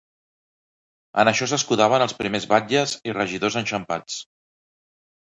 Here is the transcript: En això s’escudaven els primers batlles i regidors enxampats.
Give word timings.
En 1.23 1.29
això 1.31 1.47
s’escudaven 1.51 2.05
els 2.05 2.15
primers 2.21 2.47
batlles 2.53 2.95
i 3.11 3.15
regidors 3.19 3.59
enxampats. 3.63 4.17